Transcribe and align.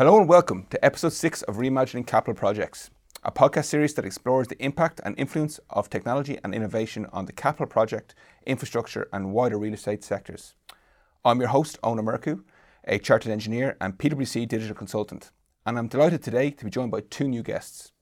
Hello 0.00 0.18
and 0.18 0.26
welcome 0.26 0.66
to 0.70 0.82
episode 0.82 1.12
6 1.12 1.42
of 1.42 1.56
Reimagining 1.56 2.06
Capital 2.06 2.32
Projects, 2.32 2.88
a 3.22 3.30
podcast 3.30 3.66
series 3.66 3.92
that 3.92 4.06
explores 4.06 4.48
the 4.48 4.56
impact 4.64 4.98
and 5.04 5.14
influence 5.18 5.60
of 5.68 5.90
technology 5.90 6.38
and 6.42 6.54
innovation 6.54 7.04
on 7.12 7.26
the 7.26 7.34
capital 7.34 7.66
project, 7.66 8.14
infrastructure, 8.46 9.10
and 9.12 9.34
wider 9.34 9.58
real 9.58 9.74
estate 9.74 10.02
sectors. 10.02 10.54
I'm 11.22 11.38
your 11.38 11.50
host, 11.50 11.78
Ona 11.82 12.02
Merku, 12.02 12.42
a 12.84 12.98
chartered 12.98 13.30
engineer 13.30 13.76
and 13.78 13.98
PwC 13.98 14.48
digital 14.48 14.74
consultant, 14.74 15.32
and 15.66 15.78
I'm 15.78 15.88
delighted 15.88 16.22
today 16.22 16.50
to 16.50 16.64
be 16.64 16.70
joined 16.70 16.92
by 16.92 17.02
two 17.02 17.28
new 17.28 17.42
guests. 17.42 17.92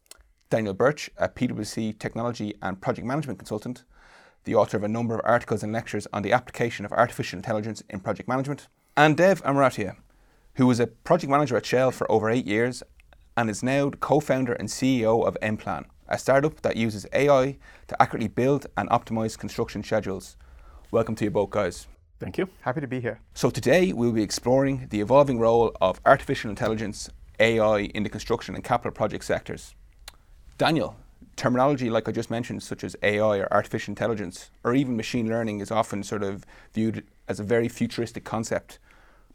Daniel 0.50 0.74
Birch, 0.74 1.10
a 1.16 1.28
PwC 1.28 1.98
technology 1.98 2.54
and 2.62 2.80
project 2.80 3.08
management 3.08 3.40
consultant, 3.40 3.82
the 4.44 4.54
author 4.54 4.76
of 4.76 4.84
a 4.84 4.88
number 4.88 5.16
of 5.16 5.20
articles 5.24 5.64
and 5.64 5.72
lectures 5.72 6.06
on 6.12 6.22
the 6.22 6.32
application 6.32 6.84
of 6.84 6.92
artificial 6.92 7.38
intelligence 7.38 7.82
in 7.90 7.98
project 7.98 8.28
management, 8.28 8.68
and 8.96 9.16
Dev 9.16 9.42
Amratia, 9.42 9.96
who 10.58 10.66
was 10.66 10.80
a 10.80 10.88
project 10.88 11.30
manager 11.30 11.56
at 11.56 11.64
Shell 11.64 11.92
for 11.92 12.10
over 12.10 12.28
eight 12.28 12.44
years 12.44 12.82
and 13.36 13.48
is 13.48 13.62
now 13.62 13.90
the 13.90 13.96
co 13.96 14.18
founder 14.18 14.54
and 14.54 14.68
CEO 14.68 15.24
of 15.24 15.38
nPlan, 15.40 15.84
a 16.08 16.18
startup 16.18 16.60
that 16.62 16.76
uses 16.76 17.06
AI 17.12 17.56
to 17.86 18.02
accurately 18.02 18.26
build 18.26 18.66
and 18.76 18.90
optimize 18.90 19.38
construction 19.38 19.84
schedules. 19.84 20.36
Welcome 20.90 21.14
to 21.14 21.24
you 21.24 21.30
both, 21.30 21.50
guys. 21.50 21.86
Thank 22.18 22.38
you. 22.38 22.48
Happy 22.62 22.80
to 22.80 22.88
be 22.88 23.00
here. 23.00 23.20
So, 23.34 23.50
today 23.50 23.92
we'll 23.92 24.10
be 24.10 24.24
exploring 24.24 24.88
the 24.90 25.00
evolving 25.00 25.38
role 25.38 25.76
of 25.80 26.00
artificial 26.04 26.50
intelligence, 26.50 27.08
AI, 27.38 27.82
in 27.94 28.02
the 28.02 28.08
construction 28.08 28.56
and 28.56 28.64
capital 28.64 28.90
project 28.90 29.22
sectors. 29.22 29.76
Daniel, 30.58 30.96
terminology 31.36 31.88
like 31.88 32.08
I 32.08 32.12
just 32.12 32.32
mentioned, 32.32 32.64
such 32.64 32.82
as 32.82 32.96
AI 33.04 33.38
or 33.38 33.52
artificial 33.52 33.92
intelligence, 33.92 34.50
or 34.64 34.74
even 34.74 34.96
machine 34.96 35.28
learning, 35.28 35.60
is 35.60 35.70
often 35.70 36.02
sort 36.02 36.24
of 36.24 36.44
viewed 36.74 37.06
as 37.28 37.38
a 37.38 37.44
very 37.44 37.68
futuristic 37.68 38.24
concept. 38.24 38.80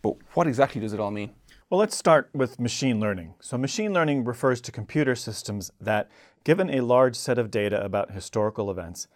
But 0.04 0.18
what 0.34 0.48
exactly 0.48 0.82
does 0.82 0.94
it 0.94 1.00
all 1.00 1.10
mean? 1.10 1.32
Well, 1.70 1.80
let's 1.80 1.98
start 1.98 2.30
with 2.34 2.60
machine 2.60 3.00
learning. 3.00 3.34
So, 3.40 3.58
machine 3.58 3.94
learning 3.94 4.26
refers 4.26 4.62
to 4.62 4.72
computer 4.72 5.16
systems 5.16 5.72
that, 5.82 6.12
given 6.44 6.70
a 6.70 6.82
large 6.82 7.16
set 7.16 7.40
of 7.40 7.50
data 7.50 7.84
about 7.84 8.12
historical 8.12 8.70
events, 8.70 9.08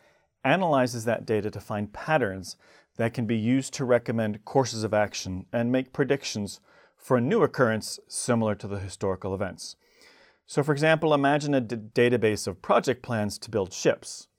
analyzes 0.44 1.06
that 1.06 1.26
data 1.26 1.52
to 1.52 1.60
find 1.60 1.94
patterns 1.94 2.56
that 2.96 3.14
can 3.14 3.28
be 3.28 3.38
used 3.38 3.74
to 3.74 3.86
recommend 3.86 4.44
courses 4.46 4.84
of 4.84 4.94
action 4.94 5.46
and 5.54 5.72
make 5.72 5.94
predictions 5.94 6.62
for 6.96 7.18
a 7.18 7.22
new 7.22 7.44
occurrence 7.44 8.00
similar 8.08 8.56
to 8.56 8.68
the 8.68 8.80
historical 8.80 9.36
events. 9.36 9.76
So, 10.48 10.64
for 10.64 10.72
example, 10.72 11.14
imagine 11.14 11.54
a 11.54 11.62
d- 11.62 11.76
database 11.76 12.48
of 12.48 12.62
project 12.62 13.04
plans 13.04 13.38
to 13.40 13.52
build 13.52 13.74
ships. 13.74 14.30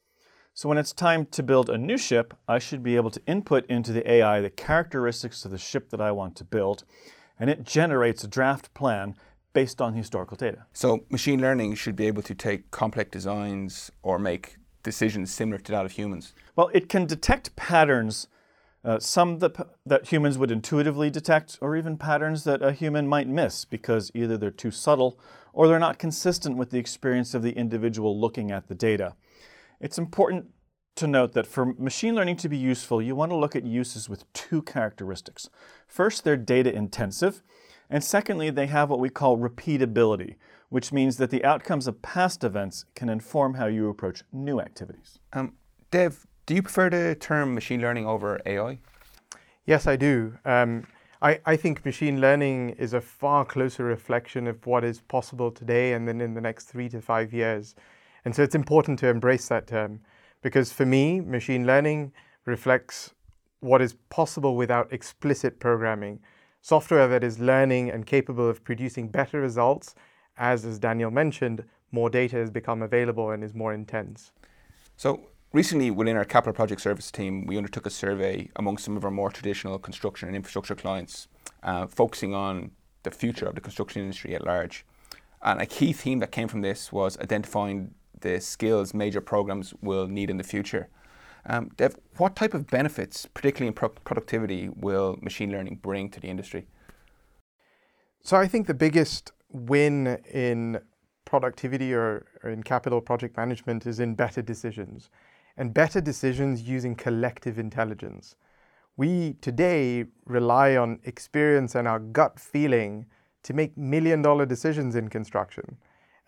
So, 0.58 0.68
when 0.68 0.76
it's 0.76 0.92
time 0.92 1.26
to 1.26 1.44
build 1.44 1.70
a 1.70 1.78
new 1.78 1.96
ship, 1.96 2.34
I 2.48 2.58
should 2.58 2.82
be 2.82 2.96
able 2.96 3.10
to 3.10 3.22
input 3.28 3.64
into 3.66 3.92
the 3.92 4.10
AI 4.10 4.40
the 4.40 4.50
characteristics 4.50 5.44
of 5.44 5.52
the 5.52 5.56
ship 5.56 5.90
that 5.90 6.00
I 6.00 6.10
want 6.10 6.34
to 6.34 6.44
build, 6.44 6.82
and 7.38 7.48
it 7.48 7.62
generates 7.62 8.24
a 8.24 8.26
draft 8.26 8.74
plan 8.74 9.14
based 9.52 9.80
on 9.80 9.94
historical 9.94 10.36
data. 10.36 10.66
So, 10.72 11.04
machine 11.10 11.40
learning 11.40 11.76
should 11.76 11.94
be 11.94 12.08
able 12.08 12.22
to 12.22 12.34
take 12.34 12.72
complex 12.72 13.12
designs 13.12 13.92
or 14.02 14.18
make 14.18 14.56
decisions 14.82 15.32
similar 15.32 15.58
to 15.58 15.70
that 15.70 15.84
of 15.84 15.92
humans. 15.92 16.34
Well, 16.56 16.72
it 16.74 16.88
can 16.88 17.06
detect 17.06 17.54
patterns, 17.54 18.26
uh, 18.84 18.98
some 18.98 19.38
that, 19.38 19.54
that 19.86 20.06
humans 20.06 20.38
would 20.38 20.50
intuitively 20.50 21.08
detect, 21.08 21.58
or 21.60 21.76
even 21.76 21.96
patterns 21.96 22.42
that 22.42 22.62
a 22.62 22.72
human 22.72 23.06
might 23.06 23.28
miss 23.28 23.64
because 23.64 24.10
either 24.12 24.36
they're 24.36 24.50
too 24.50 24.72
subtle 24.72 25.20
or 25.52 25.68
they're 25.68 25.78
not 25.78 26.00
consistent 26.00 26.56
with 26.56 26.70
the 26.70 26.78
experience 26.78 27.32
of 27.32 27.44
the 27.44 27.52
individual 27.52 28.20
looking 28.20 28.50
at 28.50 28.66
the 28.66 28.74
data. 28.74 29.14
It's 29.80 29.98
important 29.98 30.46
to 30.96 31.06
note 31.06 31.32
that 31.32 31.46
for 31.46 31.66
machine 31.66 32.14
learning 32.14 32.36
to 32.38 32.48
be 32.48 32.56
useful, 32.56 33.00
you 33.00 33.14
want 33.14 33.30
to 33.30 33.36
look 33.36 33.54
at 33.54 33.64
uses 33.64 34.08
with 34.08 34.30
two 34.32 34.62
characteristics. 34.62 35.48
First, 35.86 36.24
they're 36.24 36.36
data 36.36 36.74
intensive, 36.74 37.42
and 37.88 38.02
secondly, 38.02 38.50
they 38.50 38.66
have 38.66 38.90
what 38.90 38.98
we 38.98 39.08
call 39.08 39.38
repeatability, 39.38 40.34
which 40.68 40.92
means 40.92 41.16
that 41.18 41.30
the 41.30 41.44
outcomes 41.44 41.86
of 41.86 42.02
past 42.02 42.42
events 42.42 42.84
can 42.94 43.08
inform 43.08 43.54
how 43.54 43.66
you 43.66 43.88
approach 43.88 44.24
new 44.32 44.60
activities. 44.60 45.20
Um, 45.32 45.54
Dev, 45.90 46.26
do 46.46 46.54
you 46.54 46.62
prefer 46.62 46.90
the 46.90 47.14
term 47.14 47.54
machine 47.54 47.80
learning 47.80 48.06
over 48.06 48.40
AI? 48.44 48.80
Yes, 49.64 49.86
I 49.86 49.96
do. 49.96 50.36
Um, 50.44 50.86
I, 51.22 51.40
I 51.46 51.56
think 51.56 51.84
machine 51.84 52.20
learning 52.20 52.70
is 52.70 52.92
a 52.92 53.00
far 53.00 53.44
closer 53.44 53.84
reflection 53.84 54.46
of 54.46 54.64
what 54.66 54.84
is 54.84 55.00
possible 55.00 55.50
today 55.50 55.92
and 55.92 56.06
then 56.06 56.20
in 56.20 56.34
the 56.34 56.40
next 56.40 56.66
three 56.66 56.88
to 56.90 57.00
five 57.00 57.32
years. 57.32 57.74
And 58.28 58.36
so 58.36 58.42
it's 58.42 58.54
important 58.54 58.98
to 58.98 59.08
embrace 59.08 59.48
that 59.48 59.66
term 59.66 60.00
because 60.42 60.70
for 60.70 60.84
me, 60.84 61.18
machine 61.18 61.66
learning 61.66 62.12
reflects 62.44 63.14
what 63.60 63.80
is 63.80 63.94
possible 64.10 64.54
without 64.54 64.92
explicit 64.92 65.58
programming. 65.58 66.20
Software 66.60 67.08
that 67.08 67.24
is 67.24 67.38
learning 67.38 67.88
and 67.88 68.04
capable 68.04 68.46
of 68.46 68.62
producing 68.62 69.08
better 69.08 69.40
results, 69.40 69.94
as, 70.36 70.66
as 70.66 70.78
Daniel 70.78 71.10
mentioned, 71.10 71.64
more 71.90 72.10
data 72.10 72.36
has 72.36 72.50
become 72.50 72.82
available 72.82 73.30
and 73.30 73.42
is 73.42 73.54
more 73.54 73.72
intense. 73.72 74.32
So, 74.98 75.30
recently 75.54 75.90
within 75.90 76.18
our 76.18 76.26
capital 76.26 76.52
project 76.52 76.82
service 76.82 77.10
team, 77.10 77.46
we 77.46 77.56
undertook 77.56 77.86
a 77.86 77.90
survey 78.04 78.50
among 78.56 78.76
some 78.76 78.94
of 78.94 79.06
our 79.06 79.10
more 79.10 79.30
traditional 79.30 79.78
construction 79.78 80.28
and 80.28 80.36
infrastructure 80.36 80.74
clients, 80.74 81.28
uh, 81.62 81.86
focusing 81.86 82.34
on 82.34 82.72
the 83.04 83.10
future 83.10 83.46
of 83.46 83.54
the 83.54 83.62
construction 83.62 84.02
industry 84.02 84.34
at 84.34 84.44
large. 84.44 84.84
And 85.42 85.62
a 85.62 85.66
key 85.66 85.94
theme 85.94 86.18
that 86.18 86.30
came 86.30 86.48
from 86.48 86.60
this 86.60 86.92
was 86.92 87.16
identifying 87.20 87.94
the 88.20 88.40
skills 88.40 88.94
major 88.94 89.20
programs 89.20 89.74
will 89.80 90.06
need 90.06 90.30
in 90.30 90.36
the 90.36 90.44
future. 90.44 90.88
Um, 91.46 91.70
Dev, 91.76 91.96
what 92.16 92.36
type 92.36 92.54
of 92.54 92.66
benefits, 92.66 93.26
particularly 93.26 93.68
in 93.68 93.74
pro- 93.74 93.88
productivity, 93.88 94.68
will 94.68 95.18
machine 95.22 95.50
learning 95.50 95.78
bring 95.82 96.10
to 96.10 96.20
the 96.20 96.28
industry? 96.28 96.66
So 98.22 98.36
I 98.36 98.46
think 98.46 98.66
the 98.66 98.74
biggest 98.74 99.32
win 99.50 100.18
in 100.30 100.80
productivity 101.24 101.94
or, 101.94 102.26
or, 102.42 102.50
in 102.50 102.62
capital 102.62 103.00
project 103.00 103.36
management 103.36 103.86
is 103.86 104.00
in 104.00 104.14
better 104.14 104.42
decisions 104.42 105.10
and 105.56 105.74
better 105.74 106.00
decisions 106.00 106.62
using 106.62 106.94
collective 106.94 107.58
intelligence. 107.58 108.36
We 108.96 109.34
today 109.40 110.06
rely 110.24 110.76
on 110.76 111.00
experience 111.04 111.74
and 111.74 111.86
our 111.86 111.98
gut 111.98 112.38
feeling 112.40 113.06
to 113.44 113.54
make 113.54 113.76
million 113.76 114.22
dollar 114.22 114.46
decisions 114.46 114.94
in 114.96 115.08
construction. 115.08 115.76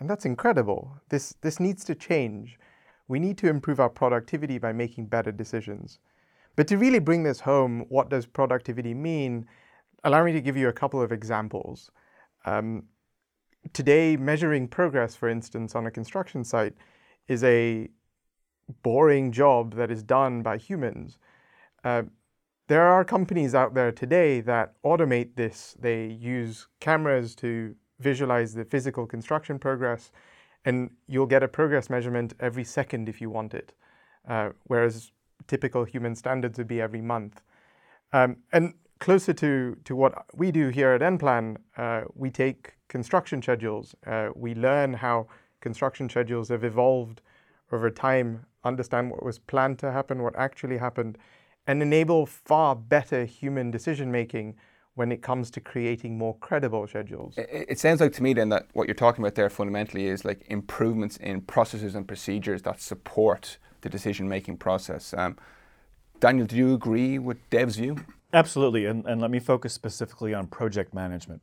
And 0.01 0.09
that's 0.09 0.25
incredible. 0.25 0.97
This, 1.11 1.35
this 1.43 1.61
needs 1.61 1.85
to 1.85 1.95
change. 1.95 2.59
We 3.07 3.21
need 3.21 3.37
to 3.39 3.49
improve 3.49 3.81
our 3.81 3.91
productivity 3.91 4.59
by 4.59 4.73
making 4.73 5.07
better 5.07 5.31
decisions. 5.31 5.99
But 6.57 6.67
to 6.69 6.79
really 6.79 6.99
bring 6.99 7.23
this 7.23 7.41
home, 7.41 7.85
what 7.89 8.09
does 8.09 8.27
productivity 8.27 8.95
mean? 8.95 9.47
Allow 10.03 10.25
me 10.25 10.33
to 10.33 10.41
give 10.41 10.57
you 10.57 10.69
a 10.69 10.73
couple 10.73 11.03
of 11.03 11.13
examples. 11.13 11.91
Um, 12.47 12.85
today, 13.73 14.17
measuring 14.17 14.69
progress, 14.69 15.15
for 15.15 15.29
instance, 15.29 15.75
on 15.75 15.87
a 15.87 15.91
construction 15.91 16.45
site 16.45 16.75
is 17.29 17.45
a 17.45 17.89
boring 18.83 19.33
job 19.33 19.75
that 19.75 19.91
is 19.91 20.03
done 20.03 20.43
by 20.43 20.57
humans. 20.57 21.19
Uh, 21.85 22.03
there 22.69 22.87
are 22.87 23.05
companies 23.05 23.55
out 23.55 23.75
there 23.75 23.93
today 23.93 24.41
that 24.43 24.75
automate 24.85 25.35
this. 25.35 25.77
They 25.79 26.07
use 26.07 26.69
cameras 26.79 27.35
to 27.37 27.75
visualize 28.01 28.55
the 28.55 28.65
physical 28.65 29.07
construction 29.07 29.59
progress, 29.59 30.11
and 30.65 30.91
you'll 31.07 31.27
get 31.27 31.43
a 31.43 31.49
progress 31.49 31.89
measurement 31.89 32.35
every 32.41 32.65
second 32.65 33.09
if 33.09 33.21
you 33.21 33.31
want 33.31 33.55
it, 33.55 33.73
uh, 34.29 34.51
whereas 34.65 35.13
typical 35.47 35.85
human 35.85 36.15
standards 36.15 36.59
would 36.59 36.69
be 36.69 36.81
every 36.81 37.01
month. 37.01 37.43
Um, 38.13 38.37
and 38.53 38.75
closer 38.99 39.33
to, 39.33 39.77
to 39.85 39.97
what 39.97 40.27
we 40.35 40.51
do 40.51 40.69
here 40.69 40.93
at 40.93 41.01
nPlan, 41.01 41.57
uh, 41.77 42.03
we 42.15 42.31
take 42.31 42.75
construction 42.89 43.41
schedules. 43.41 43.95
Uh, 44.07 44.29
we 44.35 44.55
learn 44.55 44.95
how 44.95 45.27
construction 45.61 46.09
schedules 46.09 46.49
have 46.49 46.65
evolved 46.65 47.21
over 47.73 47.91
time, 47.91 48.45
understand 48.65 49.11
what 49.11 49.25
was 49.25 49.39
planned 49.39 49.79
to 49.79 49.93
happen, 49.93 50.23
what 50.23 50.37
actually 50.37 50.79
happened, 50.79 51.17
and 51.67 51.83
enable 51.83 52.27
far 52.27 52.75
better 52.75 53.25
human 53.25 53.71
decision 53.71 54.11
making 54.11 54.57
when 55.01 55.11
it 55.11 55.23
comes 55.23 55.51
to 55.51 55.63
creating 55.63 56.19
more 56.19 56.37
credible 56.41 56.87
schedules. 56.87 57.33
It, 57.39 57.65
it, 57.71 57.79
sounds 57.79 58.03
like 58.03 58.13
to 58.13 58.23
me 58.23 58.35
then 58.35 58.51
that 58.51 58.67
what 58.75 58.87
you're 58.87 58.95
talking 58.95 59.25
about 59.25 59.35
there 59.35 59.49
fundamentally 59.49 60.09
is 60.09 60.27
like 60.27 60.45
improvements 60.49 61.17
in 61.17 61.41
processes 61.41 61.95
and 61.95 62.07
procedures 62.07 62.61
that 62.65 62.83
support 62.83 63.57
the 63.81 63.89
decision 63.89 64.29
making 64.29 64.59
process. 64.59 65.15
Um, 65.15 65.39
Daniel, 66.21 66.47
do 66.47 66.55
you 66.55 66.75
agree 66.75 67.19
with 67.19 67.39
Dev's 67.49 67.77
view? 67.77 67.97
Absolutely, 68.35 68.85
and, 68.85 69.07
and 69.07 69.23
let 69.23 69.31
me 69.31 69.39
focus 69.39 69.73
specifically 69.73 70.35
on 70.35 70.49
project 70.49 70.93
management. 70.93 71.41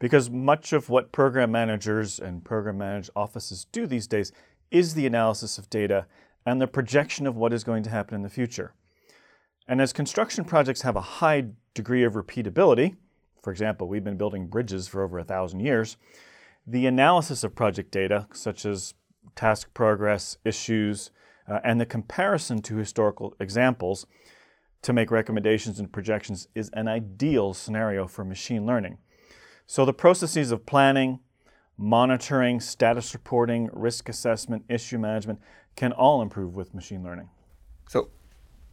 Because 0.00 0.28
much 0.28 0.72
of 0.72 0.88
what 0.88 1.12
program 1.12 1.52
managers 1.52 2.18
and 2.18 2.44
program 2.44 2.78
managed 2.78 3.10
offices 3.14 3.66
do 3.70 3.86
these 3.86 4.08
days 4.08 4.32
is 4.72 4.94
the 4.94 5.06
analysis 5.06 5.58
of 5.58 5.70
data 5.70 6.06
and 6.44 6.60
the 6.60 6.66
projection 6.66 7.28
of 7.28 7.36
what 7.36 7.52
is 7.52 7.62
going 7.62 7.84
to 7.84 7.90
happen 7.90 8.16
in 8.16 8.22
the 8.22 8.28
future. 8.28 8.74
And 9.68 9.80
as 9.80 9.92
construction 9.92 10.44
projects 10.44 10.82
have 10.82 10.96
a 10.96 11.00
high 11.00 11.44
degree 11.76 12.02
of 12.02 12.14
repeatability, 12.14 12.96
for 13.42 13.52
example, 13.52 13.86
we've 13.86 14.02
been 14.02 14.16
building 14.16 14.48
bridges 14.48 14.88
for 14.88 15.04
over 15.04 15.18
a 15.18 15.24
thousand 15.24 15.60
years, 15.60 15.96
the 16.66 16.86
analysis 16.86 17.44
of 17.44 17.54
project 17.54 17.92
data, 17.92 18.26
such 18.32 18.66
as 18.66 18.94
task 19.36 19.72
progress, 19.72 20.38
issues, 20.44 21.10
uh, 21.48 21.60
and 21.62 21.80
the 21.80 21.86
comparison 21.86 22.60
to 22.62 22.76
historical 22.76 23.36
examples 23.38 24.06
to 24.82 24.92
make 24.92 25.10
recommendations 25.10 25.78
and 25.78 25.92
projections 25.92 26.48
is 26.54 26.70
an 26.72 26.88
ideal 26.88 27.54
scenario 27.54 28.06
for 28.06 28.24
machine 28.24 28.66
learning. 28.66 28.98
So 29.66 29.84
the 29.84 29.92
processes 29.92 30.50
of 30.50 30.66
planning, 30.66 31.20
monitoring, 31.76 32.60
status 32.60 33.14
reporting, 33.14 33.68
risk 33.72 34.08
assessment, 34.08 34.64
issue 34.68 34.98
management 34.98 35.40
can 35.76 35.92
all 35.92 36.22
improve 36.22 36.56
with 36.56 36.74
machine 36.74 37.02
learning. 37.04 37.28
So, 37.88 38.10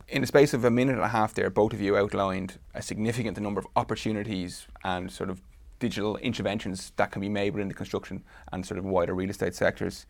in 0.08 0.22
the 0.22 0.28
space 0.28 0.54
of 0.54 0.66
a 0.66 0.72
minute 0.72 0.96
and 0.96 1.04
a 1.04 1.10
half, 1.10 1.34
there, 1.34 1.50
both 1.50 1.74
of 1.74 1.82
you 1.82 1.98
outlined 1.98 2.60
a 2.74 2.82
significant 2.82 3.40
number 3.40 3.60
of 3.60 3.68
opportunities 3.76 4.68
and 4.84 5.12
sort 5.12 5.30
of 5.30 5.42
digital 5.80 6.18
interventions 6.18 6.92
that 6.96 7.12
can 7.12 7.22
be 7.22 7.30
made 7.30 7.54
within 7.54 7.68
the 7.68 7.74
construction 7.74 8.24
and 8.52 8.66
sort 8.66 8.78
of 8.78 8.86
wider 8.86 9.14
real 9.14 9.30
estate 9.30 9.56
sectors. 9.56 10.06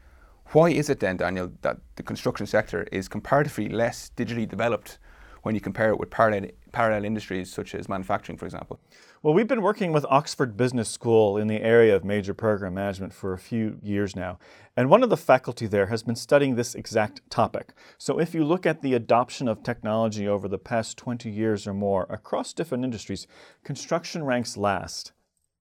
Why 0.52 0.70
is 0.70 0.90
it 0.90 1.00
then, 1.00 1.18
Daniel, 1.18 1.52
that 1.62 1.78
the 1.96 2.04
construction 2.04 2.46
sector 2.46 2.88
is 2.92 3.08
comparatively 3.08 3.70
less 3.70 4.12
digitally 4.16 4.48
developed 4.48 5.00
when 5.44 5.56
you 5.56 5.62
compare 5.62 5.90
it 5.90 6.00
with 6.00 6.10
parallel, 6.10 6.50
parallel 6.74 7.06
industries 7.06 7.50
such 7.50 7.74
as 7.74 7.88
manufacturing, 7.88 8.38
for 8.38 8.46
example? 8.46 8.82
Well, 9.22 9.34
we've 9.34 9.48
been 9.48 9.62
working 9.62 9.94
with 9.94 10.06
Oxford 10.10 10.58
Business 10.58 10.90
School 10.90 11.38
in 11.38 11.48
the 11.48 11.62
area 11.62 11.96
of 11.96 12.04
major 12.04 12.34
program 12.34 12.74
management 12.74 13.14
for 13.14 13.32
a 13.32 13.38
few 13.38 13.80
years 13.82 14.16
now. 14.18 14.40
And 14.76 14.90
one 14.90 15.04
of 15.04 15.10
the 15.10 15.16
faculty 15.16 15.68
there 15.68 15.86
has 15.86 16.04
been 16.04 16.18
studying 16.18 16.56
this 16.56 16.76
exact 16.76 17.22
topic. 17.30 17.74
So 17.98 18.20
if 18.20 18.36
you 18.36 18.44
look 18.44 18.66
at 18.66 18.82
the 18.82 18.96
adoption 18.96 19.48
of 19.48 19.64
technology 19.64 20.28
over 20.28 20.50
the 20.50 20.58
past 20.58 20.98
20 20.98 21.30
years 21.30 21.66
or 21.66 21.74
more 21.74 22.06
across 22.10 22.52
different 22.52 22.84
industries, 22.84 23.28
construction 23.64 24.26
ranks 24.26 24.58
last, 24.58 25.14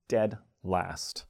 dead 0.08 0.38
last. 0.64 1.26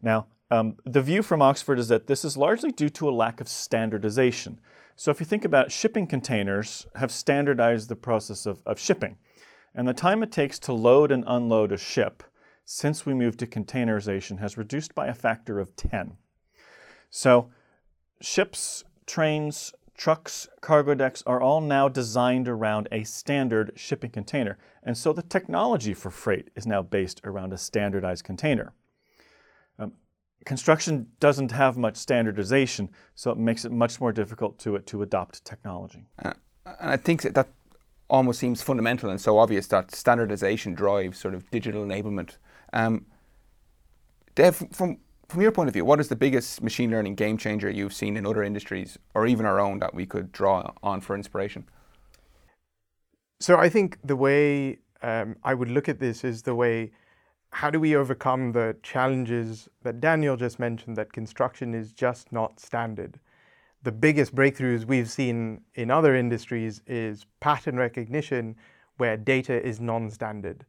Now, 0.00 0.26
um, 0.50 0.76
the 0.84 1.02
view 1.02 1.22
from 1.22 1.42
Oxford 1.42 1.78
is 1.78 1.88
that 1.88 2.06
this 2.06 2.24
is 2.24 2.36
largely 2.36 2.70
due 2.70 2.90
to 2.90 3.08
a 3.08 3.10
lack 3.10 3.40
of 3.40 3.48
standardization. 3.48 4.60
So 4.96 5.10
if 5.10 5.20
you 5.20 5.26
think 5.26 5.44
about 5.44 5.70
shipping 5.70 6.06
containers 6.06 6.86
have 6.94 7.12
standardized 7.12 7.90
the 7.90 7.96
process 7.96 8.46
of, 8.46 8.62
of 8.64 8.80
shipping. 8.80 9.18
And 9.74 9.86
the 9.86 9.92
time 9.92 10.22
it 10.22 10.32
takes 10.32 10.58
to 10.60 10.72
load 10.72 11.12
and 11.12 11.22
unload 11.26 11.70
a 11.70 11.76
ship 11.76 12.22
since 12.64 13.04
we 13.04 13.12
moved 13.12 13.38
to 13.40 13.46
containerization 13.46 14.38
has 14.38 14.56
reduced 14.56 14.94
by 14.94 15.06
a 15.06 15.14
factor 15.14 15.60
of 15.60 15.76
10. 15.76 16.16
So, 17.10 17.50
ships, 18.22 18.84
trains, 19.06 19.74
trucks, 19.96 20.48
cargo 20.62 20.94
decks 20.94 21.22
are 21.26 21.42
all 21.42 21.60
now 21.60 21.88
designed 21.88 22.48
around 22.48 22.88
a 22.90 23.04
standard 23.04 23.72
shipping 23.76 24.10
container. 24.10 24.56
And 24.82 24.96
so 24.96 25.12
the 25.12 25.22
technology 25.22 25.92
for 25.92 26.10
freight 26.10 26.48
is 26.56 26.66
now 26.66 26.82
based 26.82 27.20
around 27.22 27.52
a 27.52 27.58
standardized 27.58 28.24
container. 28.24 28.72
Construction 30.46 31.08
doesn't 31.20 31.50
have 31.50 31.76
much 31.76 31.96
standardization, 31.96 32.88
so 33.16 33.30
it 33.32 33.36
makes 33.36 33.64
it 33.64 33.72
much 33.72 34.00
more 34.00 34.12
difficult 34.12 34.58
to, 34.60 34.78
to 34.78 35.02
adopt 35.02 35.44
technology. 35.44 36.06
Uh, 36.24 36.32
and 36.64 36.90
I 36.90 36.96
think 36.96 37.22
that 37.22 37.48
almost 38.08 38.38
seems 38.38 38.62
fundamental 38.62 39.10
and 39.10 39.20
so 39.20 39.38
obvious 39.38 39.66
that 39.66 39.92
standardization 39.94 40.72
drives 40.72 41.18
sort 41.18 41.34
of 41.34 41.50
digital 41.50 41.84
enablement. 41.84 42.38
Um, 42.72 43.06
Dev, 44.36 44.68
from 44.72 44.98
from 45.28 45.42
your 45.42 45.50
point 45.50 45.68
of 45.68 45.72
view, 45.72 45.84
what 45.84 45.98
is 45.98 46.06
the 46.06 46.14
biggest 46.16 46.62
machine 46.62 46.90
learning 46.90 47.16
game 47.16 47.36
changer 47.36 47.68
you've 47.68 47.92
seen 47.92 48.16
in 48.16 48.24
other 48.24 48.44
industries 48.44 48.96
or 49.12 49.26
even 49.26 49.44
our 49.44 49.58
own 49.58 49.80
that 49.80 49.92
we 49.92 50.06
could 50.06 50.30
draw 50.30 50.70
on 50.84 51.00
for 51.00 51.16
inspiration? 51.16 51.64
So 53.40 53.58
I 53.58 53.68
think 53.68 53.98
the 54.04 54.14
way 54.14 54.78
um, 55.02 55.34
I 55.42 55.54
would 55.54 55.68
look 55.68 55.88
at 55.88 55.98
this 55.98 56.22
is 56.22 56.42
the 56.42 56.54
way 56.54 56.92
how 57.56 57.70
do 57.70 57.80
we 57.80 57.96
overcome 57.96 58.52
the 58.52 58.76
challenges 58.82 59.68
that 59.82 60.00
Daniel 60.00 60.36
just 60.36 60.58
mentioned 60.58 60.96
that 60.96 61.12
construction 61.12 61.74
is 61.74 61.92
just 61.92 62.32
not 62.32 62.60
standard? 62.60 63.18
the 63.86 63.92
biggest 63.92 64.34
breakthroughs 64.34 64.84
we've 64.84 65.08
seen 65.08 65.60
in 65.76 65.92
other 65.92 66.16
industries 66.16 66.82
is 66.88 67.24
pattern 67.38 67.76
recognition, 67.76 68.56
where 68.96 69.16
data 69.16 69.64
is 69.64 69.78
non-standard. 69.78 70.66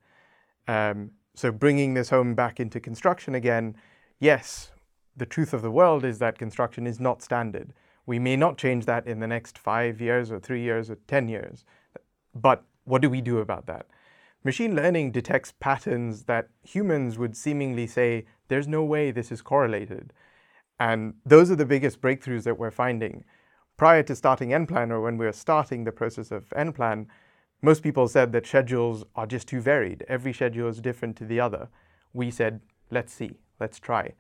Um, 0.68 1.10
so 1.34 1.52
bringing 1.52 1.96
this 1.96 2.12
home 2.12 2.36
back 2.36 2.60
into 2.60 2.80
construction 2.80 3.34
again, 3.34 3.76
yes, 4.20 4.72
the 5.16 5.26
truth 5.26 5.52
of 5.52 5.64
the 5.64 5.72
world 5.72 6.06
is 6.06 6.20
that 6.20 6.38
construction 6.38 6.86
is 6.86 7.00
not 7.00 7.24
standard. 7.24 7.74
We 8.06 8.20
may 8.20 8.36
not 8.36 8.60
change 8.60 8.86
that 8.86 9.08
in 9.08 9.20
the 9.20 9.28
next 9.28 9.58
five 9.58 10.00
years 10.00 10.32
or 10.32 10.40
three 10.40 10.62
years 10.62 10.92
or 10.92 11.00
10 11.08 11.28
years. 11.28 11.66
But 12.36 12.66
what 12.84 13.02
do 13.02 13.10
we 13.10 13.22
do 13.22 13.40
about 13.40 13.66
that? 13.66 13.88
Machine 14.44 14.76
learning 14.76 15.12
detects 15.12 15.54
patterns 15.60 16.24
that 16.24 16.50
humans 16.64 17.18
would 17.18 17.36
seemingly 17.36 17.88
say, 17.88 18.26
there's 18.48 18.68
no 18.68 18.84
way 18.84 19.12
this 19.12 19.32
is 19.32 19.42
correlated. 19.42 20.14
And 20.80 21.16
those 21.26 21.52
are 21.52 21.56
the 21.56 21.66
biggest 21.66 22.02
breakthroughs 22.02 22.44
that 22.44 22.58
we're 22.58 22.72
finding. 22.72 23.26
Prior 23.78 24.04
to 24.04 24.16
starting 24.16 24.50
NPlan, 24.50 24.92
or 24.92 25.02
when 25.02 25.18
we 25.18 25.26
were 25.26 25.34
starting 25.34 25.84
the 25.84 25.92
process 25.92 26.32
of 26.32 26.50
NPlan, 26.50 27.08
most 27.62 27.82
people 27.82 28.08
said 28.08 28.32
that 28.32 28.46
schedules 28.46 29.04
are 29.16 29.26
just 29.26 29.48
too 29.48 29.62
varied. 29.62 30.06
Every 30.08 30.34
schedule 30.34 30.70
is 30.70 30.80
different 30.80 31.16
to 31.18 31.26
the 31.26 31.40
other. 31.40 31.70
We 32.14 32.32
said, 32.32 32.62
let's 32.92 33.12
see, 33.12 33.40
let's 33.60 33.80
try. 33.80 34.14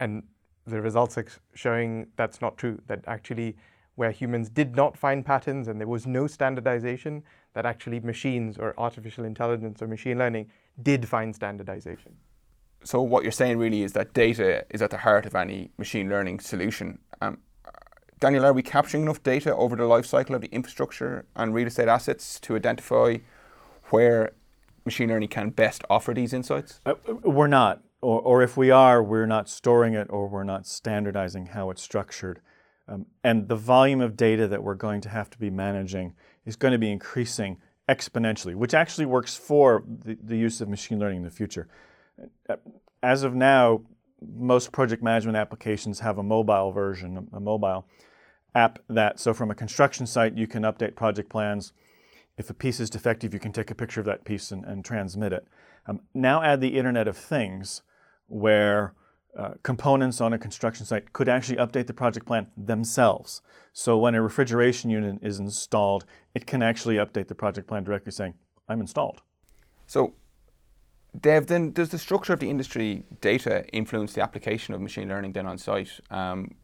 And 0.00 0.24
the 0.66 0.80
results 0.80 1.18
are 1.18 1.26
showing 1.54 2.06
that's 2.16 2.40
not 2.40 2.56
true, 2.56 2.80
that 2.86 3.04
actually 3.06 3.56
where 3.94 4.10
humans 4.10 4.48
did 4.48 4.74
not 4.74 4.96
find 4.96 5.24
patterns 5.24 5.68
and 5.68 5.80
there 5.80 5.88
was 5.88 6.06
no 6.06 6.26
standardization, 6.26 7.22
that 7.54 7.66
actually 7.66 8.00
machines 8.00 8.56
or 8.56 8.74
artificial 8.78 9.24
intelligence 9.24 9.82
or 9.82 9.86
machine 9.86 10.18
learning 10.18 10.50
did 10.82 11.06
find 11.08 11.34
standardization 11.34 12.16
so 12.84 13.00
what 13.00 13.22
you're 13.22 13.32
saying 13.32 13.58
really 13.58 13.82
is 13.82 13.92
that 13.92 14.12
data 14.12 14.64
is 14.70 14.82
at 14.82 14.90
the 14.90 14.98
heart 14.98 15.26
of 15.26 15.34
any 15.34 15.70
machine 15.78 16.08
learning 16.08 16.40
solution. 16.40 16.98
Um, 17.20 17.38
Daniel, 18.20 18.44
are 18.44 18.52
we 18.52 18.62
capturing 18.62 19.04
enough 19.04 19.22
data 19.22 19.54
over 19.54 19.76
the 19.76 19.86
life 19.86 20.06
cycle 20.06 20.34
of 20.34 20.40
the 20.40 20.48
infrastructure 20.48 21.26
and 21.34 21.54
real 21.54 21.66
estate 21.66 21.88
assets 21.88 22.38
to 22.40 22.56
identify 22.56 23.18
where 23.90 24.32
machine 24.84 25.08
learning 25.08 25.28
can 25.28 25.50
best 25.50 25.82
offer 25.90 26.14
these 26.14 26.32
insights? 26.32 26.80
Uh, 26.86 26.94
we're 27.22 27.46
not, 27.46 27.82
or, 28.00 28.20
or 28.20 28.42
if 28.42 28.56
we 28.56 28.70
are, 28.70 29.02
we're 29.02 29.26
not 29.26 29.48
storing 29.48 29.94
it 29.94 30.06
or 30.10 30.28
we're 30.28 30.44
not 30.44 30.66
standardizing 30.66 31.46
how 31.46 31.70
it's 31.70 31.82
structured. 31.82 32.40
Um, 32.92 33.06
and 33.24 33.48
the 33.48 33.56
volume 33.56 34.00
of 34.00 34.16
data 34.16 34.46
that 34.48 34.62
we're 34.62 34.74
going 34.74 35.00
to 35.02 35.08
have 35.08 35.30
to 35.30 35.38
be 35.38 35.50
managing 35.50 36.14
is 36.44 36.56
going 36.56 36.72
to 36.72 36.78
be 36.78 36.90
increasing 36.90 37.58
exponentially, 37.88 38.54
which 38.54 38.74
actually 38.74 39.06
works 39.06 39.34
for 39.34 39.82
the, 39.86 40.18
the 40.22 40.36
use 40.36 40.60
of 40.60 40.68
machine 40.68 40.98
learning 40.98 41.18
in 41.18 41.24
the 41.24 41.30
future 41.30 41.68
as 43.02 43.22
of 43.22 43.34
now, 43.34 43.82
most 44.20 44.72
project 44.72 45.02
management 45.02 45.36
applications 45.36 46.00
have 46.00 46.18
a 46.18 46.22
mobile 46.22 46.70
version, 46.70 47.28
a 47.32 47.40
mobile 47.40 47.86
app 48.54 48.78
that, 48.88 49.18
so 49.18 49.34
from 49.34 49.50
a 49.50 49.54
construction 49.54 50.06
site, 50.06 50.36
you 50.36 50.46
can 50.46 50.62
update 50.62 50.94
project 50.94 51.28
plans. 51.28 51.72
If 52.38 52.48
a 52.48 52.54
piece 52.54 52.80
is 52.80 52.88
defective, 52.88 53.34
you 53.34 53.40
can 53.40 53.52
take 53.52 53.70
a 53.70 53.74
picture 53.74 54.00
of 54.00 54.06
that 54.06 54.24
piece 54.24 54.52
and, 54.52 54.64
and 54.64 54.84
transmit 54.84 55.32
it. 55.32 55.46
Um, 55.86 56.00
now 56.14 56.42
add 56.42 56.60
the 56.60 56.76
Internet 56.78 57.08
of 57.08 57.16
Things, 57.16 57.82
where 58.28 58.94
uh, 59.36 59.54
components 59.62 60.20
on 60.20 60.32
a 60.32 60.38
construction 60.38 60.84
site 60.84 61.12
could 61.12 61.28
actually 61.28 61.56
update 61.56 61.86
the 61.86 61.94
project 61.94 62.26
plan 62.26 62.48
themselves. 62.56 63.40
So 63.72 63.96
when 63.96 64.14
a 64.14 64.22
refrigeration 64.22 64.90
unit 64.90 65.18
is 65.22 65.38
installed, 65.38 66.04
it 66.34 66.46
can 66.46 66.62
actually 66.62 66.96
update 66.96 67.28
the 67.28 67.34
project 67.34 67.66
plan 67.66 67.84
directly 67.84 68.12
saying, 68.12 68.34
I'm 68.68 68.80
installed. 68.80 69.22
So 69.86 70.14
Dev, 71.18 71.46
then 71.46 71.72
does 71.72 71.90
the 71.90 71.98
structure 71.98 72.32
of 72.32 72.40
the 72.40 72.48
industry 72.48 73.04
data 73.20 73.66
influence 73.72 74.14
the 74.14 74.22
application 74.22 74.74
of 74.74 74.80
machine 74.80 75.08
learning 75.08 75.32
then 75.32 75.46
on 75.46 75.58
site? 75.58 76.00
Um, 76.10 76.54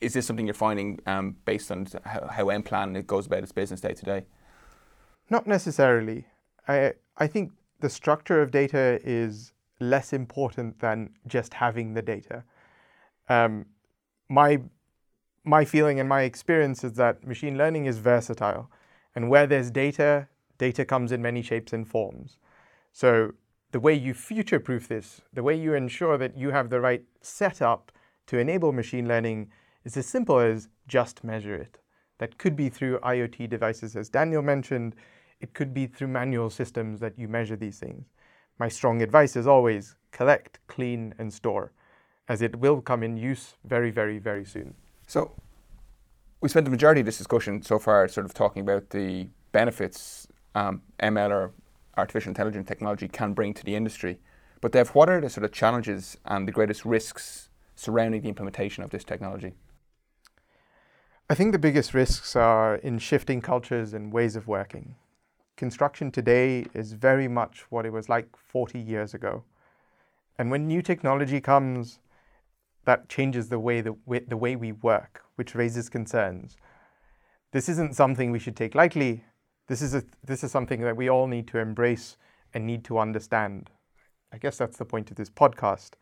is 0.00 0.12
this 0.12 0.26
something 0.26 0.46
you're 0.46 0.54
finding 0.54 1.00
um, 1.06 1.36
based 1.44 1.70
on 1.70 1.86
how, 2.04 2.26
how 2.28 2.44
NPlan 2.46 3.06
goes 3.06 3.26
about 3.26 3.42
its 3.42 3.52
business 3.52 3.80
day 3.80 3.94
to 3.94 4.04
day? 4.04 4.26
Not 5.30 5.46
necessarily. 5.46 6.26
I, 6.68 6.94
I 7.16 7.26
think 7.26 7.52
the 7.80 7.88
structure 7.88 8.42
of 8.42 8.50
data 8.50 9.00
is 9.04 9.52
less 9.80 10.12
important 10.12 10.80
than 10.80 11.10
just 11.26 11.54
having 11.54 11.94
the 11.94 12.02
data. 12.02 12.44
Um, 13.28 13.66
my, 14.28 14.60
my 15.44 15.64
feeling 15.64 16.00
and 16.00 16.08
my 16.08 16.22
experience 16.22 16.84
is 16.84 16.94
that 16.94 17.26
machine 17.26 17.58
learning 17.58 17.86
is 17.86 17.98
versatile. 17.98 18.70
And 19.14 19.30
where 19.30 19.46
there's 19.46 19.70
data, 19.70 20.28
data 20.58 20.84
comes 20.84 21.12
in 21.12 21.22
many 21.22 21.42
shapes 21.42 21.72
and 21.72 21.86
forms. 21.86 22.38
So 22.92 23.32
the 23.72 23.80
way 23.80 23.94
you 23.94 24.14
future-proof 24.14 24.88
this, 24.88 25.20
the 25.32 25.42
way 25.42 25.54
you 25.54 25.74
ensure 25.74 26.16
that 26.18 26.36
you 26.36 26.50
have 26.50 26.70
the 26.70 26.80
right 26.80 27.04
setup 27.20 27.92
to 28.26 28.38
enable 28.38 28.72
machine 28.72 29.06
learning 29.06 29.50
is 29.84 29.96
as 29.96 30.06
simple 30.06 30.38
as 30.38 30.68
just 30.88 31.22
measure 31.24 31.54
it. 31.54 31.78
That 32.18 32.38
could 32.38 32.56
be 32.56 32.68
through 32.68 32.98
IoT 33.00 33.48
devices, 33.50 33.96
as 33.96 34.08
Daniel 34.08 34.42
mentioned. 34.42 34.94
It 35.40 35.52
could 35.52 35.74
be 35.74 35.86
through 35.86 36.08
manual 36.08 36.48
systems 36.48 37.00
that 37.00 37.18
you 37.18 37.28
measure 37.28 37.56
these 37.56 37.78
things. 37.78 38.06
My 38.58 38.68
strong 38.68 39.02
advice 39.02 39.36
is 39.36 39.46
always 39.46 39.96
collect, 40.12 40.58
clean, 40.66 41.14
and 41.18 41.32
store, 41.32 41.72
as 42.28 42.40
it 42.40 42.56
will 42.56 42.80
come 42.80 43.02
in 43.02 43.16
use 43.16 43.54
very, 43.64 43.90
very, 43.90 44.18
very 44.18 44.44
soon. 44.44 44.74
So 45.06 45.32
we 46.40 46.48
spent 46.48 46.64
the 46.64 46.70
majority 46.70 47.00
of 47.00 47.06
this 47.06 47.18
discussion 47.18 47.62
so 47.62 47.78
far 47.78 48.08
sort 48.08 48.24
of 48.24 48.32
talking 48.32 48.62
about 48.62 48.90
the 48.90 49.28
benefits 49.52 50.26
um, 50.54 50.82
ML 51.00 51.30
or 51.30 51.52
artificial 51.96 52.30
intelligence 52.30 52.66
technology 52.66 53.08
can 53.08 53.32
bring 53.34 53.52
to 53.54 53.64
the 53.64 53.74
industry. 53.74 54.18
But 54.60 54.72
Dev, 54.72 54.90
what 54.90 55.10
are 55.10 55.20
the 55.20 55.30
sort 55.30 55.44
of 55.44 55.52
challenges 55.52 56.16
and 56.24 56.48
the 56.48 56.52
greatest 56.52 56.84
risks 56.84 57.50
surrounding 57.74 58.22
the 58.22 58.28
implementation 58.28 58.82
of 58.82 58.90
this 58.90 59.04
technology? 59.04 59.52
I 61.28 61.34
think 61.34 61.52
the 61.52 61.58
biggest 61.58 61.92
risks 61.92 62.36
are 62.36 62.76
in 62.76 62.98
shifting 62.98 63.40
cultures 63.40 63.92
and 63.92 64.12
ways 64.12 64.36
of 64.36 64.46
working. 64.46 64.94
Construction 65.56 66.10
today 66.10 66.66
is 66.74 66.92
very 66.92 67.28
much 67.28 67.64
what 67.70 67.86
it 67.86 67.92
was 67.92 68.08
like 68.08 68.28
40 68.36 68.78
years 68.78 69.14
ago. 69.14 69.42
And 70.38 70.50
when 70.50 70.66
new 70.66 70.82
technology 70.82 71.40
comes, 71.40 71.98
that 72.84 73.08
changes 73.08 73.48
the 73.48 73.58
way, 73.58 73.80
the 73.80 73.96
the 74.28 74.36
way 74.36 74.54
we 74.54 74.72
work, 74.72 75.22
which 75.36 75.54
raises 75.54 75.88
concerns. 75.88 76.56
This 77.52 77.68
isn't 77.68 77.96
something 77.96 78.30
we 78.30 78.38
should 78.38 78.56
take 78.56 78.74
lightly. 78.74 79.24
This 79.66 79.82
is, 79.82 79.94
a, 79.94 80.04
this 80.24 80.44
is 80.44 80.52
something 80.52 80.80
that 80.82 80.96
we 80.96 81.08
all 81.08 81.26
need 81.26 81.48
to 81.48 81.58
embrace 81.58 82.16
and 82.54 82.66
need 82.66 82.84
to 82.84 82.98
understand. 82.98 83.70
I 84.32 84.38
guess 84.38 84.58
that's 84.58 84.76
the 84.76 84.84
point 84.84 85.10
of 85.10 85.16
this 85.16 85.30
podcast. 85.30 85.92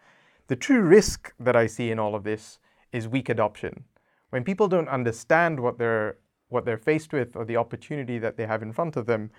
The 0.48 0.56
true 0.56 0.80
risk 0.80 1.32
that 1.38 1.56
I 1.56 1.66
see 1.66 1.90
in 1.90 1.98
all 1.98 2.14
of 2.14 2.24
this 2.24 2.58
is 2.92 3.08
weak 3.08 3.28
adoption. 3.28 3.84
When 4.30 4.44
people 4.44 4.68
don't 4.68 4.88
understand 4.88 5.60
what 5.60 5.78
they're, 5.78 6.16
what 6.54 6.64
they're 6.64 6.78
faced 6.78 7.12
with 7.12 7.36
or 7.36 7.44
the 7.44 7.56
opportunity 7.56 8.16
that 8.18 8.36
they 8.36 8.46
have 8.46 8.62
in 8.62 8.72
front 8.72 8.96
of 8.96 9.04
them, 9.04 9.30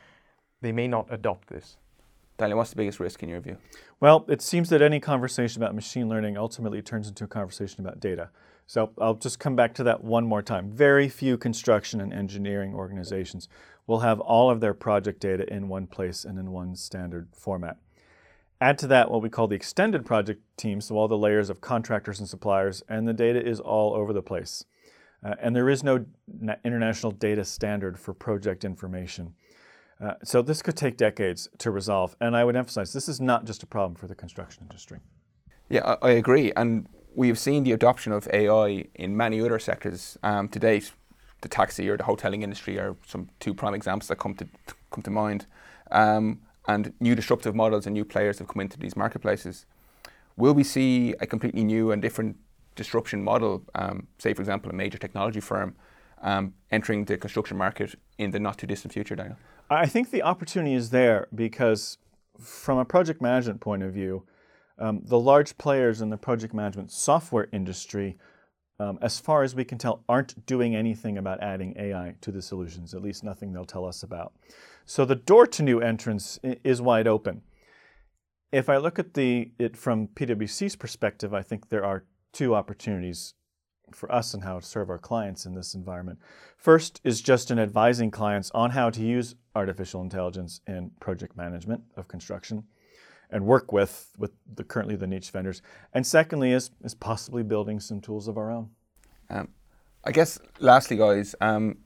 they 0.62 0.72
may 0.72 0.88
not 0.88 1.08
adopt 1.10 1.48
this. 1.48 1.78
Daniel, 2.38 2.58
what's 2.58 2.72
the 2.72 2.76
biggest 2.76 3.00
risk 3.00 3.24
in 3.24 3.30
your 3.30 3.40
view? 3.40 3.58
Well, 4.02 4.26
it 4.28 4.42
seems 4.42 4.70
that 4.70 4.82
any 4.82 5.00
conversation 5.00 5.64
about 5.64 5.74
machine 5.74 6.10
learning 6.10 6.36
ultimately 6.38 6.82
turns 6.82 7.08
into 7.08 7.24
a 7.24 7.28
conversation 7.28 7.80
about 7.80 8.02
data. 8.02 8.30
So 8.68 8.92
I'll 9.00 9.16
just 9.16 9.40
come 9.40 9.56
back 9.56 9.74
to 9.76 9.84
that 9.84 10.04
one 10.04 10.26
more 10.26 10.42
time. 10.42 10.70
Very 10.70 11.08
few 11.08 11.38
construction 11.38 12.02
and 12.02 12.12
engineering 12.12 12.76
organizations 12.76 13.48
will 13.88 14.00
have 14.00 14.20
all 14.20 14.50
of 14.50 14.60
their 14.60 14.74
project 14.74 15.22
data 15.22 15.52
in 15.52 15.70
one 15.70 15.88
place 15.88 16.26
and 16.26 16.38
in 16.38 16.52
one 16.52 16.76
standard 16.76 17.30
format. 17.32 17.78
Add 18.60 18.78
to 18.80 18.88
that 18.88 19.10
what 19.10 19.22
we 19.22 19.30
call 19.30 19.48
the 19.48 19.56
extended 19.56 20.06
project 20.06 20.42
team, 20.58 20.82
so 20.82 20.98
all 20.98 21.08
the 21.08 21.18
layers 21.18 21.50
of 21.50 21.62
contractors 21.62 22.20
and 22.20 22.28
suppliers, 22.28 22.84
and 22.90 23.08
the 23.08 23.14
data 23.14 23.42
is 23.42 23.60
all 23.60 23.94
over 23.94 24.12
the 24.12 24.22
place. 24.22 24.66
Uh, 25.26 25.34
and 25.42 25.56
there 25.56 25.70
is 25.70 25.84
no 25.84 26.06
international 26.64 27.12
data 27.12 27.44
standard 27.44 28.00
for 28.00 28.14
project 28.14 28.64
information. 28.64 29.34
Uh, 30.00 30.14
so 30.24 30.42
this 30.42 30.62
could 30.62 30.78
take 30.78 30.98
decades 30.98 31.50
to 31.58 31.72
resolve. 31.72 32.16
And 32.22 32.38
I 32.38 32.44
would 32.44 32.56
emphasize 32.56 32.94
this 32.94 33.10
is 33.10 33.20
not 33.20 33.46
just 33.46 33.64
a 33.64 33.66
problem 33.66 33.96
for 33.96 34.08
the 34.08 34.14
construction 34.14 34.64
industry. 34.70 35.00
Yeah, 35.70 35.96
I, 36.02 36.10
I 36.10 36.12
agree. 36.12 36.52
And 36.56 36.88
we've 37.16 37.40
seen 37.40 37.64
the 37.64 37.72
adoption 37.72 38.12
of 38.12 38.28
AI 38.32 38.86
in 38.94 39.18
many 39.18 39.42
other 39.42 39.58
sectors 39.58 40.18
um, 40.22 40.48
to 40.50 40.60
date. 40.60 40.92
The 41.42 41.50
taxi 41.50 41.90
or 41.90 41.98
the 41.98 42.04
hoteling 42.04 42.44
industry 42.44 42.80
are 42.80 42.96
some 43.06 43.30
two 43.40 43.54
prime 43.54 43.74
examples 43.74 44.08
that 44.10 44.18
come 44.18 44.36
to 44.36 44.48
come 44.92 45.04
to 45.04 45.12
mind. 45.12 45.46
Um, 45.92 46.42
and 46.68 46.94
new 47.00 47.14
disruptive 47.14 47.54
models 47.56 47.86
and 47.86 47.94
new 47.94 48.06
players 48.06 48.40
have 48.40 48.48
come 48.48 48.62
into 48.62 48.80
these 48.80 48.96
marketplaces. 48.96 49.66
Will 50.38 50.54
we 50.54 50.64
see 50.64 51.14
a 51.20 51.28
completely 51.28 51.64
new 51.64 51.92
and 51.92 52.02
different 52.02 52.38
disruption 52.76 53.24
model, 53.24 53.64
um, 53.76 54.08
say, 54.18 54.34
for 54.34 54.42
example, 54.42 54.70
a 54.70 54.74
major 54.74 54.98
technology 54.98 55.40
firm 55.40 55.76
um, 56.22 56.54
entering 56.72 57.06
the 57.06 57.18
construction 57.18 57.58
market 57.58 57.96
in 58.18 58.32
the 58.32 58.40
not 58.40 58.58
too 58.58 58.68
distant 58.68 58.94
future, 58.94 59.16
Daniel? 59.16 59.38
I 59.70 59.88
think 59.88 60.12
the 60.12 60.22
opportunity 60.22 60.76
is 60.76 60.90
there 60.90 61.28
because, 61.34 61.98
from 62.40 62.78
a 62.78 62.86
project 62.86 63.22
management 63.22 63.62
point 63.62 63.84
of 63.84 63.94
view, 63.94 64.26
um, 64.78 65.02
the 65.04 65.20
large 65.20 65.58
players 65.58 66.02
in 66.02 66.10
the 66.10 66.18
project 66.18 66.54
management 66.54 66.92
software 66.92 67.48
industry, 67.54 68.18
um, 68.80 69.00
as 69.02 69.20
far 69.20 69.44
as 69.44 69.56
we 69.56 69.64
can 69.64 69.78
tell, 69.78 70.04
aren't 70.10 70.46
doing 70.46 70.76
anything 70.76 71.18
about 71.18 71.42
adding 71.42 71.74
AI 71.78 72.16
to 72.22 72.32
the 72.32 72.42
solutions, 72.42 72.94
at 72.94 73.02
least 73.02 73.24
nothing 73.24 73.54
they'll 73.54 73.66
tell 73.66 73.86
us 73.86 74.04
about. 74.04 74.34
So 74.86 75.06
the 75.06 75.16
door 75.16 75.48
to 75.48 75.64
new 75.64 75.80
entrants 75.80 76.40
is 76.44 76.82
wide 76.82 77.08
open. 77.08 77.42
If 78.52 78.70
I 78.70 78.78
look 78.78 79.00
at 79.00 79.14
the 79.16 79.52
it 79.58 79.76
from 79.76 80.10
PwC's 80.10 80.76
perspective, 80.76 81.34
I 81.34 81.42
think 81.42 81.70
there 81.70 81.86
are 81.86 82.04
two 82.36 82.54
opportunities 82.54 83.34
for 83.94 84.12
us 84.12 84.34
and 84.34 84.44
how 84.44 84.60
to 84.60 84.66
serve 84.66 84.90
our 84.90 84.98
clients 84.98 85.46
in 85.46 85.56
this 85.56 85.74
environment. 85.74 86.20
First 86.58 87.00
is 87.04 87.22
just 87.22 87.50
in 87.50 87.60
advising 87.60 88.12
clients 88.12 88.52
on 88.52 88.72
how 88.72 88.90
to 88.90 89.02
use 89.02 89.36
artificial 89.56 90.02
intelligence 90.02 90.60
in 90.68 90.92
project 91.00 91.38
management 91.38 91.82
of 91.96 92.08
construction 92.08 92.66
and 93.30 93.46
work 93.46 93.72
with 93.72 94.12
with 94.18 94.32
the 94.54 94.64
currently 94.64 94.96
the 94.96 95.08
niche 95.08 95.32
vendors. 95.32 95.62
And 95.94 96.06
secondly 96.06 96.52
is 96.52 96.72
is 96.84 96.94
possibly 96.94 97.44
building 97.44 97.80
some 97.80 98.02
tools 98.02 98.28
of 98.28 98.38
our 98.38 98.52
own. 98.52 98.70
Um, 99.30 99.50
I 100.04 100.12
guess 100.12 100.38
lastly, 100.60 100.98
guys, 100.98 101.36
um, 101.42 101.78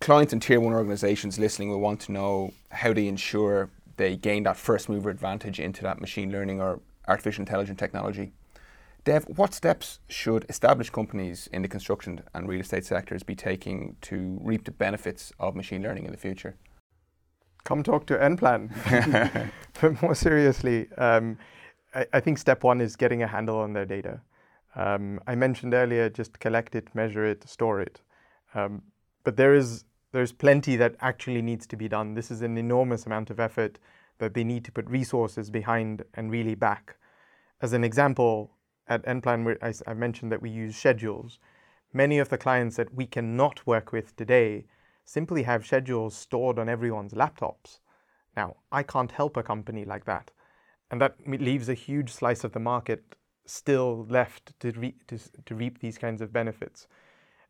clients 0.00 0.32
and 0.32 0.40
tier 0.40 0.60
one 0.60 0.72
organizations 0.72 1.38
listening 1.38 1.68
will 1.68 1.80
want 1.80 2.00
to 2.00 2.12
know 2.12 2.52
how 2.70 2.92
they 2.92 3.08
ensure 3.08 3.70
they 3.96 4.16
gain 4.16 4.44
that 4.44 4.56
first 4.56 4.88
mover 4.88 5.10
advantage 5.10 5.60
into 5.60 5.82
that 5.82 6.00
machine 6.00 6.32
learning 6.32 6.60
or 6.60 6.80
artificial 7.06 7.42
intelligence 7.42 7.78
technology. 7.78 8.32
Dev, 9.04 9.24
what 9.24 9.52
steps 9.52 10.00
should 10.08 10.46
established 10.48 10.92
companies 10.92 11.46
in 11.52 11.60
the 11.60 11.68
construction 11.68 12.22
and 12.32 12.48
real 12.48 12.60
estate 12.60 12.86
sectors 12.86 13.22
be 13.22 13.34
taking 13.34 13.96
to 14.00 14.38
reap 14.42 14.64
the 14.64 14.70
benefits 14.70 15.30
of 15.38 15.54
machine 15.54 15.82
learning 15.82 16.06
in 16.06 16.10
the 16.10 16.16
future? 16.16 16.56
Come 17.64 17.82
talk 17.82 18.06
to 18.06 18.14
nPlan. 18.16 18.70
but 19.80 20.02
more 20.02 20.14
seriously, 20.14 20.88
um, 20.96 21.36
I, 21.94 22.06
I, 22.14 22.20
think 22.20 22.38
step 22.38 22.64
one 22.64 22.80
is 22.80 22.96
getting 22.96 23.22
a 23.22 23.26
handle 23.26 23.58
on 23.58 23.74
their 23.74 23.84
data. 23.84 24.22
Um, 24.74 25.20
I 25.26 25.34
mentioned 25.34 25.74
earlier 25.74 26.08
just 26.08 26.40
collect 26.40 26.74
it, 26.74 26.94
measure 26.94 27.26
it, 27.26 27.46
store 27.48 27.82
it. 27.82 28.00
Um, 28.54 28.82
but 29.22 29.36
there 29.36 29.54
is 29.54 29.84
there's 30.12 30.32
plenty 30.32 30.76
that 30.76 30.94
actually 31.00 31.42
needs 31.42 31.66
to 31.66 31.76
be 31.76 31.88
done. 31.88 32.14
This 32.14 32.30
is 32.30 32.40
an 32.40 32.56
enormous 32.56 33.04
amount 33.04 33.30
of 33.30 33.40
effort 33.40 33.78
that 34.18 34.32
they 34.32 34.44
need 34.44 34.64
to 34.64 34.72
put 34.72 34.88
resources 34.88 35.50
behind 35.50 36.04
and 36.14 36.30
really 36.30 36.54
back. 36.54 36.96
As 37.60 37.72
an 37.72 37.82
example, 37.82 38.52
at 38.88 39.04
nPlan, 39.04 39.56
I, 39.62 39.90
I 39.90 39.94
mentioned 39.94 40.30
that 40.32 40.42
we 40.42 40.50
use 40.50 40.76
schedules. 40.76 41.38
Many 41.92 42.18
of 42.18 42.28
the 42.28 42.38
clients 42.38 42.76
that 42.76 42.94
we 42.94 43.06
cannot 43.06 43.66
work 43.66 43.92
with 43.92 44.16
today 44.16 44.66
simply 45.04 45.42
have 45.44 45.66
schedules 45.66 46.16
stored 46.16 46.58
on 46.58 46.68
everyone's 46.68 47.12
laptops. 47.12 47.78
Now, 48.36 48.56
I 48.72 48.82
can't 48.82 49.12
help 49.12 49.36
a 49.36 49.42
company 49.42 49.84
like 49.84 50.04
that. 50.06 50.30
And 50.90 51.00
that 51.00 51.16
leaves 51.26 51.68
a 51.68 51.74
huge 51.74 52.10
slice 52.10 52.44
of 52.44 52.52
the 52.52 52.60
market 52.60 53.16
still 53.46 54.06
left 54.08 54.58
to, 54.60 54.70
re- 54.72 54.96
to, 55.08 55.18
to 55.44 55.54
reap 55.54 55.80
these 55.80 55.98
kinds 55.98 56.20
of 56.20 56.32
benefits. 56.32 56.86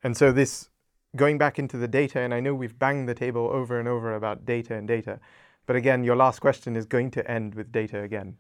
And 0.03 0.17
so, 0.17 0.33
this 0.33 0.69
going 1.17 1.39
back 1.39 1.59
into 1.59 1.77
the 1.77 1.89
data, 1.89 2.21
and 2.21 2.35
I 2.35 2.41
know 2.41 2.55
we've 2.55 2.79
banged 2.79 3.09
the 3.09 3.15
table 3.15 3.49
over 3.53 3.79
and 3.79 3.89
over 3.89 4.15
about 4.15 4.45
data 4.45 4.75
and 4.75 4.87
data, 4.87 5.21
but 5.67 5.77
again, 5.77 6.05
your 6.05 6.17
last 6.17 6.41
question 6.41 6.77
is 6.77 6.87
going 6.87 7.11
to 7.13 7.31
end 7.31 7.55
with 7.55 7.73
data 7.73 8.03
again. 8.03 8.37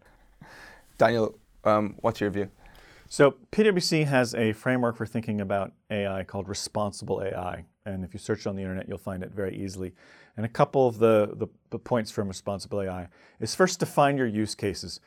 Daniel, 0.99 1.39
um, 1.65 1.95
what's 2.01 2.21
your 2.21 2.31
view? 2.31 2.51
So 3.09 3.37
PwC 3.53 4.07
has 4.07 4.35
a 4.35 4.53
framework 4.53 4.97
for 4.97 5.07
thinking 5.07 5.41
about 5.41 5.73
AI 5.91 6.25
called 6.25 6.49
responsible 6.49 7.23
AI. 7.23 7.65
And 7.87 8.05
if 8.05 8.15
you 8.15 8.19
search 8.19 8.47
on 8.47 8.57
the 8.57 8.63
internet, 8.63 8.89
you'll 8.89 8.99
find 8.99 9.23
it 9.23 9.31
very 9.31 9.57
easily. 9.57 9.93
And 10.37 10.45
a 10.45 10.49
couple 10.49 10.89
of 10.89 10.99
the, 10.99 11.35
the, 11.37 11.47
the 11.71 11.79
points 11.79 12.11
from 12.11 12.29
responsible 12.29 12.81
AI 12.83 13.09
is 13.41 13.55
first 13.55 13.79
define 13.79 14.17
your 14.17 14.27
use 14.27 14.55
cases. 14.55 15.01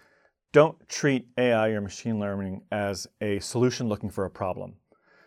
Don't 0.53 0.87
treat 0.87 1.27
AI 1.37 1.69
or 1.69 1.81
machine 1.81 2.19
learning 2.19 2.61
as 2.71 3.07
a 3.19 3.39
solution 3.39 3.89
looking 3.89 4.09
for 4.09 4.25
a 4.25 4.29
problem. 4.29 4.75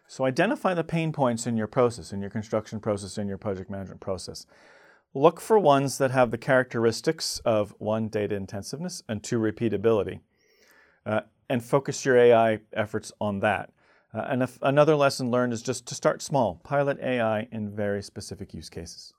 So 0.07 0.25
identify 0.25 0.75
the 0.75 0.83
pain 0.83 1.13
points 1.13 1.47
in 1.47 1.57
your 1.57 1.67
process, 1.67 2.13
in 2.13 2.21
your 2.21 2.31
construction 2.31 2.81
process, 2.81 3.19
in 3.19 3.29
your 3.29 3.39
project 3.39 3.71
management 3.71 4.01
process. 4.01 4.47
Look 5.13 5.41
for 5.41 5.59
ones 5.59 5.99
that 5.99 6.13
have 6.13 6.31
the 6.31 6.39
characteristics 6.39 7.41
of 7.45 7.75
one, 7.79 8.09
data 8.09 8.35
intensiveness, 8.35 9.03
and 9.09 9.23
two, 9.23 9.39
repeatability. 9.39 10.21
Uh, 11.05 11.21
and 11.51 11.63
focus 11.63 12.05
your 12.05 12.17
AI 12.17 12.61
efforts 12.73 13.13
on 13.21 13.41
that. 13.41 13.71
Uh, 14.15 14.25
and 14.29 14.43
if, 14.43 14.59
another 14.63 14.95
lesson 14.95 15.31
learned 15.31 15.53
is 15.53 15.63
just 15.63 15.85
to 15.87 15.95
start 15.95 16.23
small, 16.23 16.61
pilot 16.63 16.99
AI 17.03 17.49
in 17.51 17.75
very 17.75 18.03
specific 18.03 18.55
use 18.55 18.71
cases. 18.71 19.13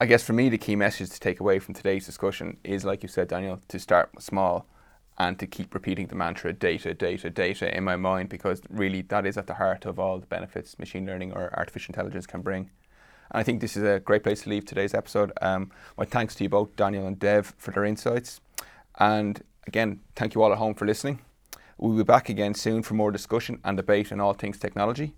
I 0.00 0.06
guess 0.06 0.22
for 0.22 0.32
me, 0.32 0.48
the 0.48 0.58
key 0.58 0.76
message 0.76 1.10
to 1.10 1.20
take 1.20 1.40
away 1.40 1.58
from 1.58 1.74
today's 1.74 2.06
discussion 2.06 2.56
is, 2.64 2.84
like 2.84 3.02
you 3.02 3.08
said, 3.08 3.28
Daniel, 3.28 3.60
to 3.68 3.78
start 3.78 4.10
small 4.22 4.66
and 5.18 5.38
to 5.40 5.46
keep 5.46 5.74
repeating 5.74 6.06
the 6.06 6.14
mantra 6.14 6.52
data, 6.52 6.94
data, 6.94 7.28
data 7.28 7.76
in 7.76 7.84
my 7.84 7.96
mind, 7.96 8.28
because 8.28 8.62
really 8.70 9.02
that 9.02 9.26
is 9.26 9.36
at 9.36 9.46
the 9.46 9.54
heart 9.54 9.84
of 9.84 9.98
all 9.98 10.18
the 10.18 10.26
benefits 10.26 10.78
machine 10.78 11.04
learning 11.04 11.32
or 11.32 11.52
artificial 11.58 11.92
intelligence 11.92 12.26
can 12.26 12.40
bring. 12.42 12.70
And 13.30 13.40
I 13.40 13.42
think 13.42 13.60
this 13.60 13.76
is 13.76 13.82
a 13.82 14.00
great 14.00 14.22
place 14.22 14.42
to 14.42 14.50
leave 14.50 14.64
today's 14.64 14.94
episode. 14.94 15.32
Um, 15.42 15.72
my 15.98 16.04
thanks 16.04 16.36
to 16.36 16.44
you 16.44 16.48
both, 16.48 16.76
Daniel 16.76 17.06
and 17.06 17.18
Dev, 17.18 17.54
for 17.58 17.72
their 17.72 17.84
insights. 17.84 18.40
And 18.98 19.42
again, 19.66 20.00
thank 20.14 20.34
you 20.34 20.42
all 20.42 20.52
at 20.52 20.58
home 20.58 20.74
for 20.74 20.86
listening. 20.86 21.20
We'll 21.80 21.96
be 21.96 22.04
back 22.04 22.28
again 22.28 22.52
soon 22.52 22.82
for 22.82 22.92
more 22.92 23.10
discussion 23.10 23.58
and 23.64 23.74
debate 23.74 24.12
on 24.12 24.20
all 24.20 24.34
things 24.34 24.58
technology. 24.58 25.14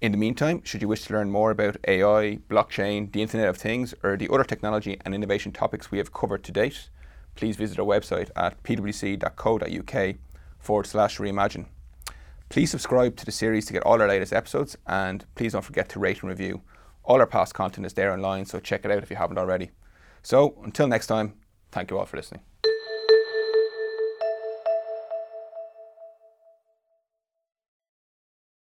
In 0.00 0.10
the 0.10 0.18
meantime, 0.18 0.64
should 0.64 0.82
you 0.82 0.88
wish 0.88 1.02
to 1.02 1.12
learn 1.12 1.30
more 1.30 1.52
about 1.52 1.76
AI, 1.86 2.40
blockchain, 2.50 3.12
the 3.12 3.22
Internet 3.22 3.48
of 3.48 3.56
Things, 3.56 3.94
or 4.02 4.16
the 4.16 4.28
other 4.28 4.42
technology 4.42 4.98
and 5.04 5.14
innovation 5.14 5.52
topics 5.52 5.92
we 5.92 5.98
have 5.98 6.12
covered 6.12 6.42
to 6.42 6.50
date, 6.50 6.88
please 7.36 7.54
visit 7.54 7.78
our 7.78 7.86
website 7.86 8.30
at 8.34 8.60
pwc.co.uk 8.64 10.16
forward 10.58 10.86
slash 10.88 11.18
reimagine. 11.18 11.66
Please 12.48 12.72
subscribe 12.72 13.14
to 13.16 13.24
the 13.24 13.30
series 13.30 13.66
to 13.66 13.72
get 13.72 13.84
all 13.84 14.02
our 14.02 14.08
latest 14.08 14.32
episodes, 14.32 14.76
and 14.88 15.24
please 15.36 15.52
don't 15.52 15.64
forget 15.64 15.88
to 15.90 16.00
rate 16.00 16.20
and 16.22 16.30
review. 16.30 16.62
All 17.04 17.20
our 17.20 17.28
past 17.28 17.54
content 17.54 17.86
is 17.86 17.92
there 17.92 18.12
online, 18.12 18.44
so 18.44 18.58
check 18.58 18.84
it 18.84 18.90
out 18.90 19.04
if 19.04 19.10
you 19.10 19.16
haven't 19.16 19.38
already. 19.38 19.70
So, 20.24 20.60
until 20.64 20.88
next 20.88 21.06
time, 21.06 21.34
thank 21.70 21.92
you 21.92 21.98
all 21.98 22.06
for 22.06 22.16
listening. 22.16 22.42